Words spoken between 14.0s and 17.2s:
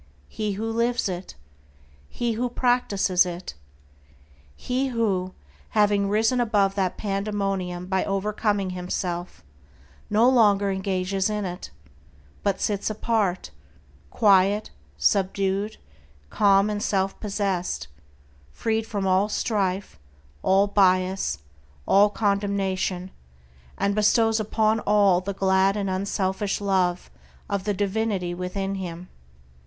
quiet, subdued, calm, and self